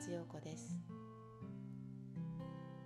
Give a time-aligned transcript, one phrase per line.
[0.00, 0.78] 松陽子です。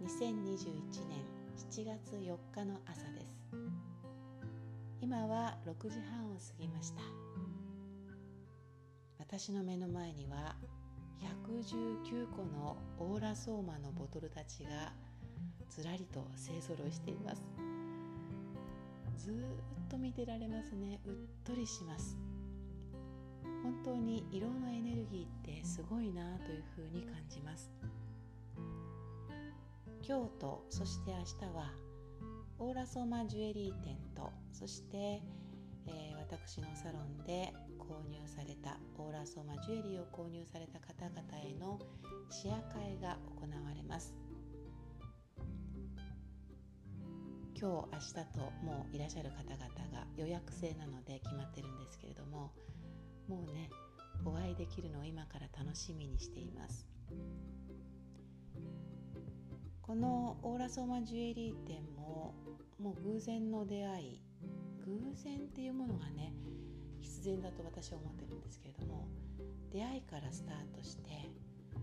[0.03, 1.23] 2021年
[1.57, 3.39] 7月4日の朝です。
[5.01, 7.03] 今は6時半を過ぎました。
[9.21, 10.57] 私の目の前には
[11.47, 14.93] 119個のオーラソーマのボトルたちが
[15.71, 17.49] ずらりと勢ぞろいしています。
[19.19, 20.99] ずっと見てられますね。
[21.07, 21.13] うっ
[21.45, 22.17] とりします。
[23.65, 27.73] 本当に色のエネルギーってすごいなというふうに感じます。
[30.07, 31.73] 今日とそして明日は
[32.59, 35.23] オーラソーマジュエリー店とそして、
[35.87, 41.81] えー、私のサロンで購入されたオーラソーマジュエリーを購入された方々への
[42.29, 44.15] シェア会が行われます。
[47.59, 49.59] 今日明日ともういらっしゃる方々
[49.91, 52.53] が予約制なので決まってるんですけれども
[53.29, 53.71] もうね
[54.25, 56.87] お会いできるのを今から楽しみにしています。
[59.83, 62.35] このオーラソーマジュエリー店も
[62.81, 64.23] もう偶然の出会い
[64.87, 66.33] 偶然っていうものがね
[67.01, 69.07] 必然だと私は思ってるんですけれども
[69.71, 71.31] 出会いからスタートして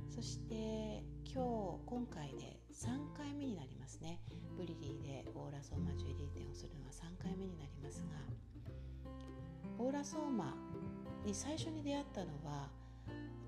[0.09, 4.19] そして今日今回で3回目になりますね。
[4.58, 8.17] ブリリーでオーラソーマジュエリー店をするのは3回目になりますが
[9.80, 10.56] オーラソーマ
[11.26, 12.68] に最初に出会ったのは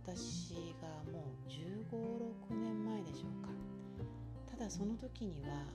[0.03, 1.95] 私がもう1 5
[2.51, 3.49] 6年前でしょうか。
[4.51, 5.65] ただその時には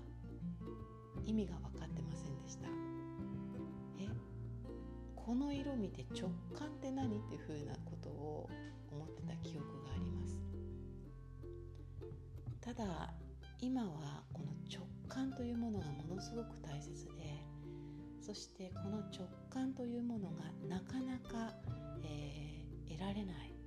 [1.24, 2.68] 意味が分かってませんでした。
[3.98, 4.06] え
[5.16, 8.48] この色見て直感って何っていうふうなことを
[8.92, 10.38] 思ってた記憶があります。
[12.60, 13.14] ただ
[13.60, 17.44] 今はこの直感というものがものすごく大切で
[18.20, 21.54] そしてこの直感というものがなかなか
[22.04, 23.58] えー、得られない。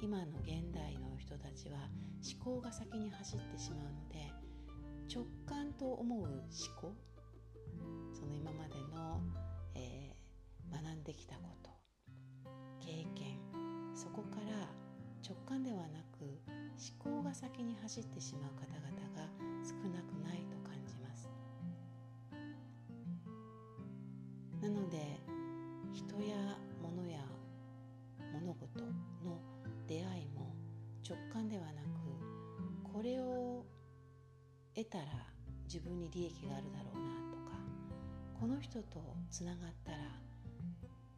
[0.00, 1.76] 今の現代の人たちは
[2.22, 4.32] 思考が先に走ってしまうので
[5.12, 6.30] 直感と思う思
[6.80, 6.94] 考
[8.12, 9.20] その今までの、
[9.74, 11.70] えー、学んできたこと
[12.80, 13.38] 経験
[13.94, 14.68] そこから
[15.26, 16.22] 直感ではなく
[17.02, 18.86] 思考が先に走ってしまう方々
[19.16, 19.28] が
[19.64, 20.07] 少なく
[28.78, 29.40] 物事の
[29.88, 30.54] 出会いも
[31.08, 31.86] 直感ではなく
[32.92, 33.64] これを
[34.74, 35.04] 得たら
[35.64, 37.58] 自分に利益があるだろうなとか
[38.40, 39.98] この人とつながったら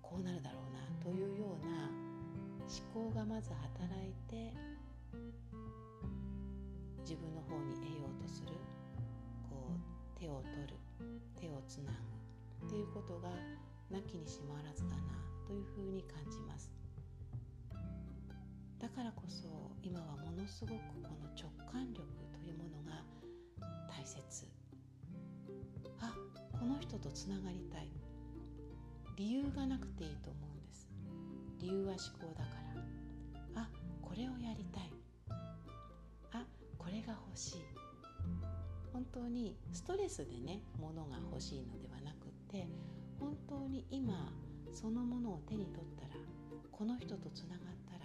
[0.00, 1.88] こうなるだろうなというような
[2.66, 4.54] 思考がまず働いて
[7.02, 8.52] 自分の方に得ようとする
[9.48, 10.74] こう手を取る
[11.38, 11.92] 手をつな
[12.60, 13.28] ぐっていうことが
[13.90, 15.02] なきにしもあらずだな
[15.46, 16.79] というふうに感じます。
[18.80, 19.46] だからこそ
[19.82, 22.02] 今はものすごくこの直感力
[22.32, 23.04] というものが
[23.88, 24.46] 大切。
[26.00, 26.14] あ
[26.58, 27.90] この人とつながりたい。
[29.16, 30.88] 理由がなくていいと思うんです。
[31.58, 32.50] 理由は思考だか
[33.54, 33.62] ら。
[33.62, 33.68] あ
[34.00, 34.90] これをやりたい。
[36.32, 36.46] あ
[36.78, 37.90] これが欲しい。
[38.92, 42.66] 本当にストレスでねものが欲しいのではなくって
[43.18, 44.32] 本当に今
[44.72, 46.14] そのものを手に取ったら
[46.70, 47.99] この人とつながったら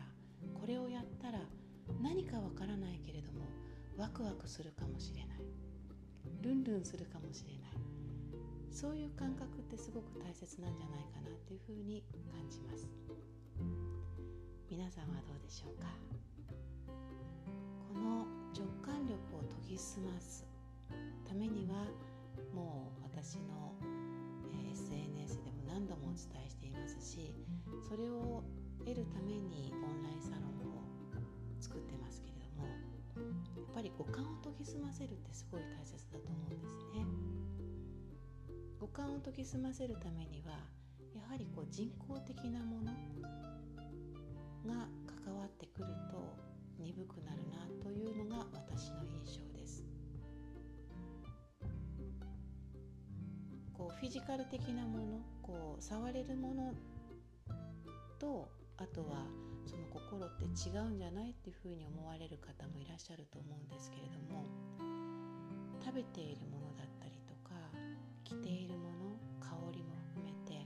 [0.54, 1.40] これをやったら
[2.02, 3.46] 何かわからないけれども
[3.98, 5.38] ワクワクするかもしれない。
[6.42, 7.72] ルンルンするかもしれない。
[8.72, 12.88] そういう感覚ってすごく大切なんじゃないかなっていうふうに感じます。
[14.70, 15.88] 皆さんはどうでしょうか？
[17.94, 20.46] この直感力を研ぎ澄ます
[21.28, 21.86] ためには
[22.54, 23.74] もう私の
[24.72, 27.34] SNS でも何度もお伝えしていますし
[27.88, 28.44] それを
[28.80, 29.95] 得るためにオン
[33.76, 37.06] ぱり五感を研ぎ澄ませるってすごい大切だと思うんですね。
[38.80, 40.54] 五感を研ぎ澄ませるためには
[41.14, 42.94] やはりこう人工的なもの
[44.66, 44.88] が
[45.26, 46.38] 関わってくると
[46.80, 49.84] 鈍くなるなというのが私の印象です。
[53.74, 56.74] こうフィジカル的なものこう触れるもの
[58.20, 58.48] と
[58.78, 59.26] あとは
[59.66, 64.46] その心って違うんじゃないっていうふうに思われる方もいらっしゃると思うんですけれども
[65.84, 67.56] 食べているものだったりとか
[68.24, 70.66] 着ているもの香りも含めて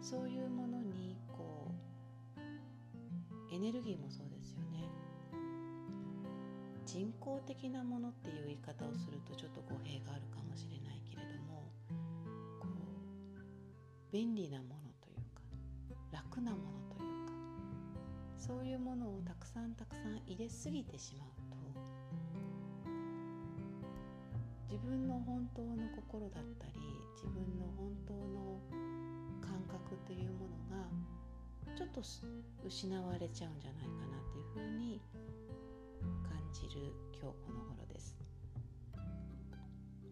[0.00, 1.70] そういうものにこ
[2.36, 4.88] うエネルギーもそうですよね。
[6.86, 11.70] 人工的なものっていう言い方をするとちょっと語弊があるかもしれないけれども
[12.60, 15.42] こう便利なものというか
[16.12, 16.83] 楽なもの
[18.46, 21.56] そういうものをたくさんたくさん入れすぎてしまうと
[24.70, 26.72] 自分の本当の心だったり
[27.14, 28.60] 自分の本当の
[29.40, 32.02] 感覚というものがちょっと
[32.66, 35.00] 失われちゃうんじゃないかなというふうに
[36.28, 38.14] 感じる今日この頃です。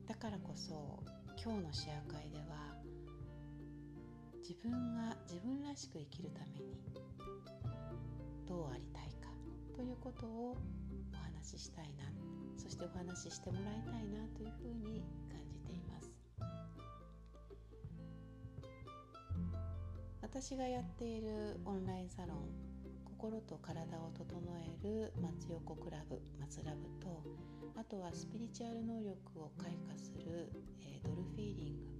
[0.08, 1.02] だからこそ
[1.37, 2.76] 今日のシェア会では
[4.40, 7.12] 自分が自分らしく生きるために
[8.52, 9.32] どうありたいか
[9.75, 10.58] ということを
[11.10, 12.04] お話ししたいな
[12.58, 16.12] そしてお話ししてもらいたいなというふうに感じています。
[20.20, 22.37] 私がやっているオンラインサロン
[23.04, 24.28] 心と体を整
[24.60, 27.22] える松横クラブ松ラブと
[27.75, 30.50] あとはスピリチュアル能力を開花する、
[30.82, 31.93] えー、ドルフィーリング。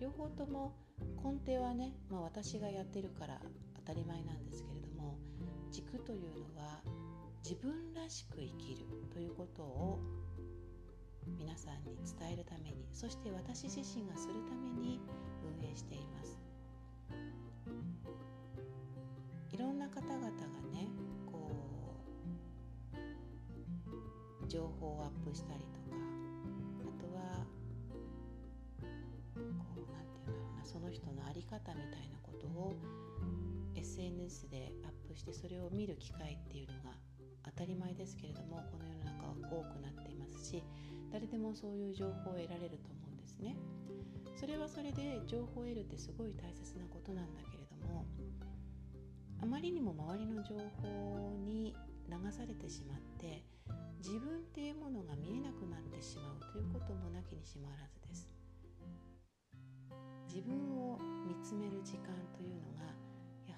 [0.00, 0.74] 両方とも
[1.24, 3.40] 根底はね、まあ、私がやってるから
[3.76, 4.85] 当たり前なんですけれど
[5.70, 6.82] 軸というのは
[7.42, 10.00] 自分らしく生きるということを
[11.38, 15.00] 皆さんに伝えるためにそして私自身がするために
[15.60, 16.38] 運営しています。
[19.52, 20.28] いろんな方々が
[20.70, 20.88] ね
[21.24, 21.50] こ
[22.92, 25.96] う情報をアップしたりとか
[26.82, 27.46] あとは
[29.32, 32.74] こうなんて言うんだろうなその人の在り方みたいなことを
[33.76, 36.96] SNS でアップしてそれを見る機会っていうのが
[37.44, 40.62] 当たり前ですけれどもこの世の中は多くなっていますし
[41.12, 43.56] 誰でもそういう情報を得られると思うんですね。
[44.36, 48.04] それはそれで情報を得るってすごい大切なことなんだけれども
[49.40, 51.74] あまりにも周りの情報に
[52.08, 53.42] 流されてしまって
[53.98, 58.28] 自分っていうものが見えなくなってしまうということもなきにしもあらずです
[60.28, 62.92] 自分を見つめる時間というのが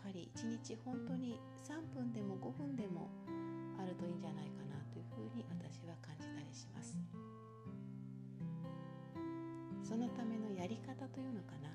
[0.09, 1.39] やはり一日本当に
[1.69, 3.11] 3分でも5分でも
[3.79, 6.97] あるといいんじゃないかなというふうに私は感じたりします。
[9.85, 11.69] そのためのやり方というのかな。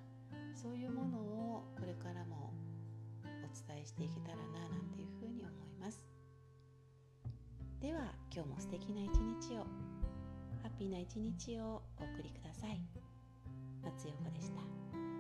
[0.56, 2.50] そういうものをこれからも
[3.21, 6.03] お伝えしていけたらななんていうふうに思います。
[7.79, 9.69] では今日も素敵な一日を
[10.63, 12.81] ハッピーな一日をお送りください。
[13.83, 15.12] 松横でした。